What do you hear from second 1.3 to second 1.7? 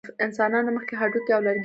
او لرګي کارول.